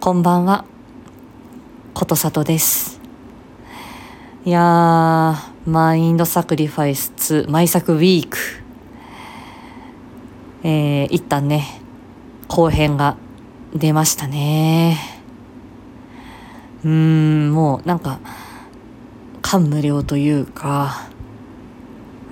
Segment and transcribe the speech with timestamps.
[0.00, 0.64] こんばんは、
[1.92, 3.02] ことさとです。
[4.46, 8.38] いやー、マインドサクリファイス2、毎作ウィーク。
[10.62, 11.82] えー、一旦ね、
[12.48, 13.18] 後編が
[13.74, 14.96] 出ましたね。
[16.82, 18.20] うーん、もうなんか、
[19.42, 21.10] 感無量というか、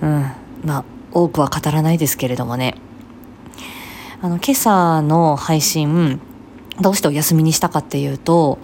[0.01, 0.25] うん、
[0.63, 2.73] まあ、多くは語らないですけれどもね。
[4.23, 6.19] あの、今朝の配信、
[6.81, 8.59] どうしてお休みにしたかっていうと、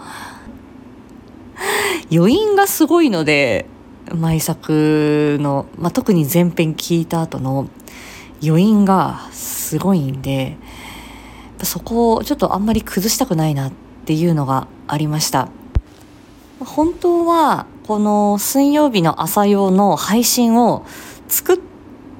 [2.12, 3.66] 余韻がすごいので、
[4.14, 7.68] 毎作の、まあ、特に前編聞いた後の
[8.44, 10.58] 余韻がすごいんで、
[11.64, 13.72] そこをちょっとあんまり崩したくないなっ
[14.06, 15.50] ていうのがありました。
[16.60, 20.86] 本当は、この水曜日の朝用の配信を
[21.28, 21.60] 作っ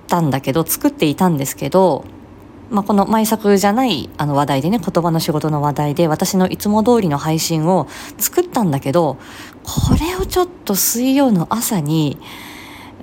[0.08, 2.06] たんだけど、作っていたんですけど、
[2.76, 9.18] まあ、この毎作じゃないあの話題でね、言葉の仕事の話題で私のいつも通りの配信を作ったんだけど、
[9.64, 12.18] これをちょっと水曜の朝に、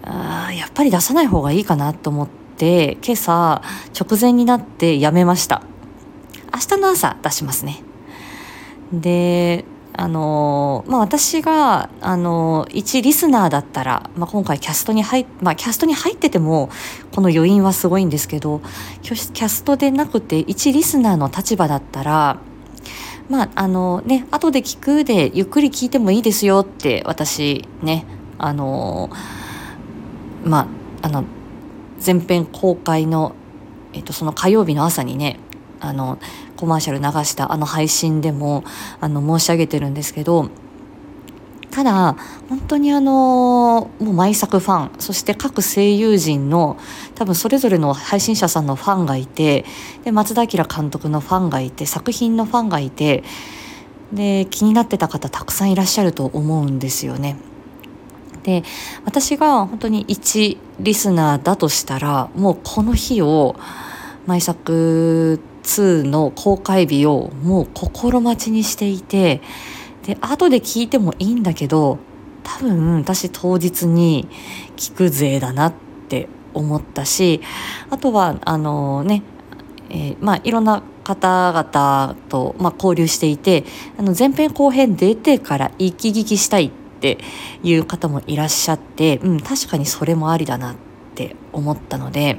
[0.04, 3.62] あやっぱり出さない方がいいかなと思って、今朝
[3.98, 5.62] 直前になってやめました。
[6.52, 7.82] 明日の朝出しますね。
[8.92, 16.70] で、あのまあ、私が、あの一リスナーだったら、まあ、今回キャストに入っ、まあ、キャストに入ってても、
[17.14, 18.62] この余韻はすごいんですけど、
[19.02, 22.38] キャストでなくて、一リスナーの立場だったら、
[23.28, 28.06] まあ、あのね、後で聞くで、ゆっくり聞いてもいいですよって、私、ね、
[28.38, 29.10] あの
[30.44, 30.68] ま
[31.02, 31.24] あ、あの、
[32.04, 33.34] 前編公開の、
[33.92, 35.38] えっと、その火曜日の朝にね、
[35.82, 36.18] あの、
[36.56, 38.64] コマーシャル流したあの配信でも、
[39.00, 40.48] あの、申し上げてるんですけど、
[41.72, 42.16] ただ、
[42.48, 46.76] 本当にあの、もう毎作ファン、そして各声優陣の、
[47.16, 49.64] 多分それぞれの配信者さんのファンがいて、
[50.04, 53.24] で、松田明監督のファンがいて、作品のファンがいて、
[54.12, 57.36] で、気になってた方たくさんいらっしゃると思うんですよね。
[58.44, 58.62] で、
[59.04, 63.56] 私が本当に一リスナーだとしたら、もうこの日を、
[64.26, 69.40] 毎作2の公開日をもう心待ちにしていて、
[70.04, 71.98] で、後で聞いてもいいんだけど、
[72.42, 74.28] 多分私当日に
[74.76, 75.74] 聞く勢だなっ
[76.08, 77.40] て思ったし、
[77.90, 79.22] あとは、あのね、
[79.90, 83.64] えー、まあいろんな方々と、まあ、交流していて、
[83.98, 86.70] あの前編後編出てから一気聞きしたいっ
[87.00, 87.18] て
[87.62, 90.74] いう方もいらっしゃって、うん、確かにそれもありだなっ
[91.14, 92.38] て思ったので、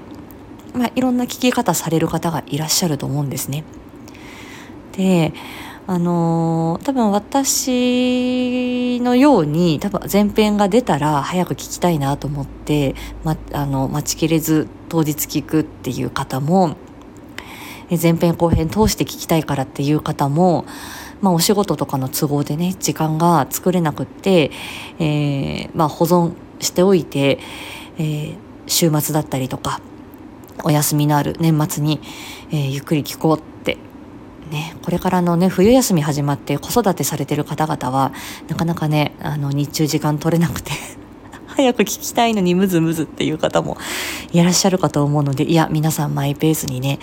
[0.73, 3.63] まあ、いろんな聞き方される方がいらっしゃると思うんですね。
[4.94, 5.34] で、
[5.85, 16.78] あのー、多分私のように多分前編が出たら早く聞きたいなと思って、ま、あの待ちきれず当日聞くっていう方も
[17.89, 20.66] 前編後編通して聞きたいからっていう方も、
[21.22, 24.51] まあ、お仕事とかの都合でね時間が作れなくって、
[25.00, 27.39] えーまあ、保存しておいて、
[27.97, 28.35] えー、
[28.67, 29.81] 週末だったりとか
[30.63, 31.99] お休みのある年末に、
[32.51, 33.77] えー、ゆっくり聞こうって。
[34.51, 38.13] ね、これからのね、冬休み始まって子育てされてる方々は、
[38.47, 40.71] なかなかね、あの、日中時間取れなくて
[41.47, 43.77] 早く聞きたいのにムズムズっていう方も
[44.31, 46.99] いらっしゃるかと思うので、いや、皆さんマイペースにね、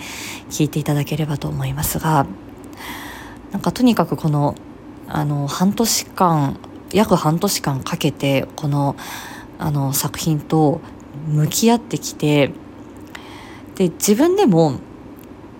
[0.49, 2.25] 聞いていただければと思いますが、
[3.51, 4.55] なんかとにかくこの、
[5.09, 6.57] あの、半年間、
[6.93, 8.95] 約半年間かけて、この、
[9.59, 10.79] あの、作品と
[11.27, 12.51] 向き合ってきて、
[13.75, 14.79] で、自分でも、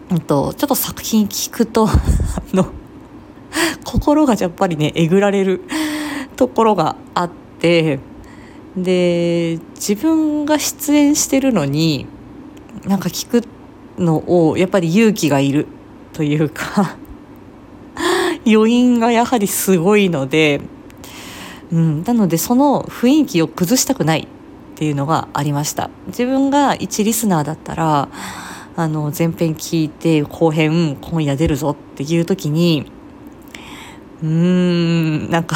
[0.09, 1.99] うんと、ちょっと作品聞くと、 あ
[2.53, 2.67] の、
[3.83, 5.63] 心がやっぱりね、えぐられる
[6.35, 7.29] ところがあっ
[7.59, 7.99] て、
[8.75, 12.05] で、自分が出演してるのに、
[12.85, 13.43] なんか聞く
[13.97, 15.67] のを、やっぱり勇気がいる
[16.13, 16.97] というか
[18.45, 20.61] 余韻がやはりすごいので、
[21.71, 24.27] うん、なのでその雰囲気を崩したくない
[24.81, 25.91] っていうのがありました。
[26.07, 28.09] 自分が一リスナーだったら、
[28.75, 32.91] あの、前編聞いて後編今夜出るぞっていう時に、
[34.23, 35.55] うーん、なんか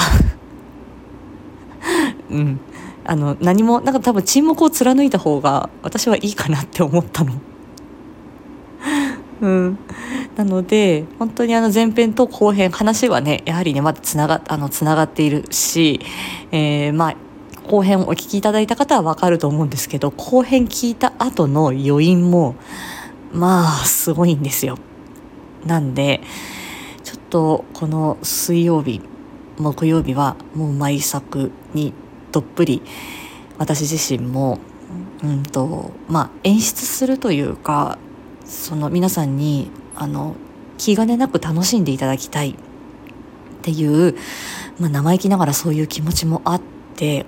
[2.30, 2.60] うん、
[3.04, 7.34] あの、何も、なんか多分沈黙を貫いた方が私はいいかなって思ったの。
[9.42, 9.80] うん。
[10.36, 16.00] なので、本当にあの前編と後編、話はね、やはりね、まだつなが、あの、つながっているし、
[16.52, 17.16] えー、まあ、
[17.68, 22.56] 後編お聞きいただいた方はわかると思うんですけど、後編聞いた後の余韻も、
[23.34, 24.78] まあ、すごいんですよ。
[25.66, 26.22] なんで、
[27.04, 29.02] ちょっとこの水曜日、
[29.58, 31.94] 木曜日はもう毎作に
[32.32, 32.84] どっぷり
[33.58, 34.60] 私自身も、
[35.24, 37.98] うんと、まあ演出するというか、
[38.46, 40.36] その皆さんに、あの、
[40.78, 42.52] 気兼ねなく楽しんでいただきたい。
[42.52, 42.56] っ
[43.64, 44.16] ていう、
[44.80, 46.75] まあ、生意気ながらそういう気持ちもあって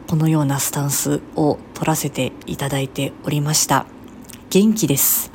[0.07, 3.85] このようなスタンスを取らせていただいておりました。
[4.49, 5.29] 元気です。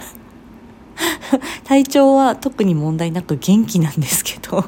[1.64, 4.64] 体調は特に問題なく元気なんですけど。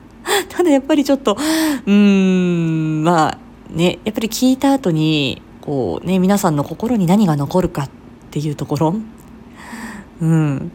[0.48, 1.36] ただやっぱりちょっと
[1.86, 3.38] うーんまあ
[3.70, 7.90] ねやっぱり聞いた後にこうね皆さんの心に何が残るかっ
[8.30, 8.94] ていうところ。
[10.22, 10.72] うん。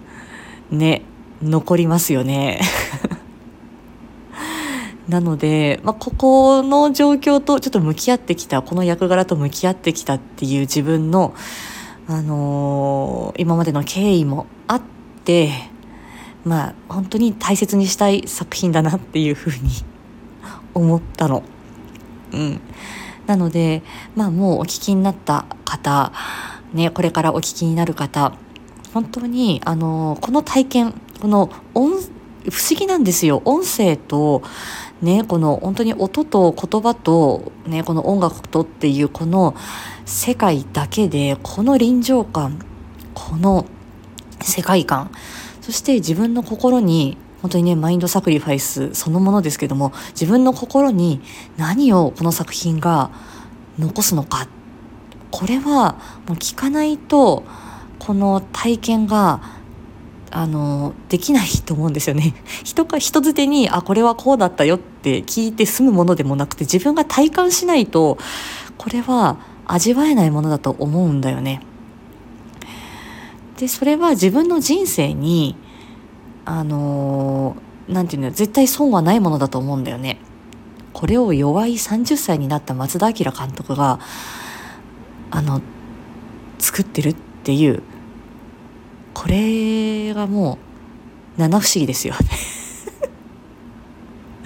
[0.70, 1.02] ね
[1.42, 2.62] 残りますよね。
[5.10, 11.34] なので、まあ、ここの状況とちょっと向き合ってきたこの役柄と向き合ってきたっていう自分の、
[12.08, 14.82] あのー、今までの経緯もあっ
[15.24, 15.52] て
[16.44, 19.58] まあ本当に大切にしたい作品だなっていうふうに
[20.74, 21.44] 思ったの。
[22.34, 22.60] うん、
[23.26, 23.84] なので、
[24.16, 26.12] まあ、もうお聞きになった方、
[26.74, 28.34] ね、これからお聞きになる方
[28.94, 32.02] 本当にあのこの体験この音
[32.50, 34.44] 不思議なんですよ音声と
[35.02, 39.56] ねこの本当に音と言葉とねこの音楽とっていうこの
[40.06, 42.60] 世界だけでこの臨場感
[43.14, 43.66] この
[44.42, 45.12] 世界観
[45.62, 51.22] そして自分の心に本当にねマインドサクリファイスそのものですけども自分の心に
[51.58, 53.12] 何をこの作品が
[53.78, 54.48] 残すのか
[55.30, 55.94] これは
[56.28, 57.44] もう聞かないと
[58.00, 59.57] この体験が
[60.32, 62.34] あのできないと思うんですよね。
[62.64, 68.18] 人か人づてにあこれはこうだったよって聞いて済むものでもなくて自分が体感しないと
[68.78, 71.62] これは味わえないものだと思うんだよね。
[73.58, 75.56] でそれは自分の人生に
[76.46, 77.56] あの
[77.88, 80.20] なんていうの絶対損はないものだと思うんだよね。
[80.94, 84.00] これを弱い30歳になった松田明監督が
[85.30, 85.62] あの
[86.60, 87.84] 作ってるっていう
[89.18, 90.60] これがも
[91.38, 92.20] う七不思議ですよね。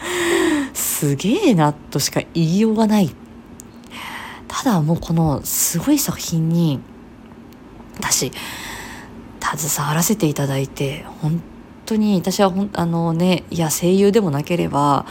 [0.74, 3.14] すげえなとしか言いようがない。
[4.48, 6.80] ただもうこのすごい作品に
[7.98, 8.32] 私
[9.42, 11.42] 携わらせていただいて本
[11.86, 15.06] 当に私はほんあのねいや声優でもなければ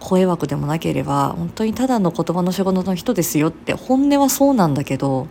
[0.00, 5.28] 声枠でもなければ本当にただの言葉の仕事の人ですよって本音はそうなんだけど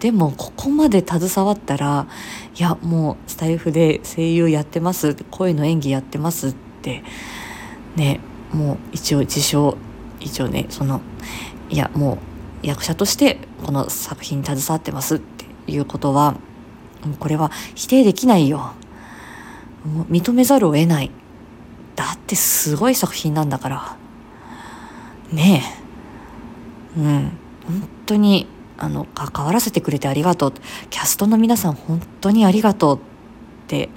[0.00, 2.08] でもここまで携わったら
[2.56, 7.02] いやもうスタイフで声優やってます声の演技やってますって
[7.94, 8.20] ね
[8.52, 9.76] もう一応自称
[10.20, 11.00] 一応ねその
[11.68, 12.18] いやも
[12.62, 16.36] う役者としてこの作品に携わってますっていうことは
[17.18, 18.72] これは否定できないよ。
[20.10, 21.10] 認めざるを得ない。
[21.94, 23.96] だってすごい作品なんだから。
[25.32, 25.62] ね
[26.96, 27.00] え。
[27.00, 27.38] うん。
[27.66, 28.46] 本当に
[28.78, 30.52] あの関わらせてくれてありがとう。
[30.90, 33.00] キャストの皆さん本当にありがとうっ
[33.66, 33.88] て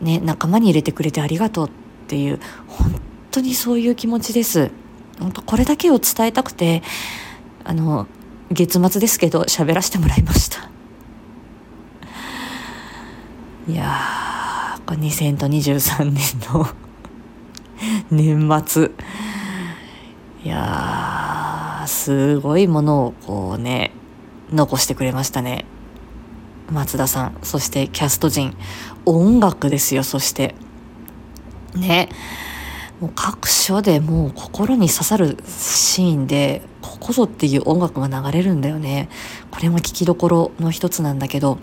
[0.00, 1.70] ね仲間に入れてくれてありがとうっ
[2.06, 3.00] ていう本
[3.30, 4.70] 当にそういう気持ちです。
[5.18, 6.82] 本当これだけを伝えたくて
[7.64, 8.06] あの
[8.50, 10.70] 月末ですけど喋らせてもらいました。
[13.68, 16.22] いやーこれ2023年
[16.52, 16.66] の
[18.10, 18.90] 年末。
[20.44, 23.92] いやーすごいものをこうね
[24.52, 25.64] 残してくれましたね。
[26.70, 28.56] 松田さんそしてキャスト陣。
[29.04, 30.54] 音楽ですよそして。
[31.74, 32.08] ね。
[33.00, 39.08] もう各所でもう心に刺さるシーンでここぞっていう音楽が流れるんだよね。
[39.50, 41.58] これも聞きどころの一つなんだけど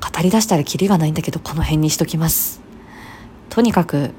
[0.00, 2.60] 語り出したらキリがないんだけどこの辺にしときます。
[3.50, 4.12] とにかく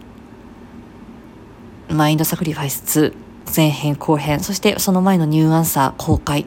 [1.95, 3.13] マインドサクリファイス2
[3.55, 6.45] 前編後編そしてその前のニューアンサー公開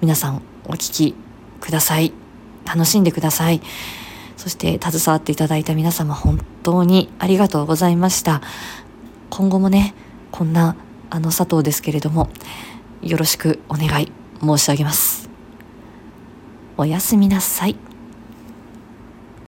[0.00, 1.14] 皆さんお聞き
[1.60, 2.12] ください。
[2.66, 3.60] 楽しんでください。
[4.36, 8.42] そして携わっていただいた皆様本当にありがとうございました。
[9.30, 9.94] 今後もね、
[10.30, 10.76] こんな
[11.10, 12.28] あの佐藤ですけれども、
[13.02, 15.30] よろしくお願い申し上げます。
[16.76, 17.76] おやすみなさい。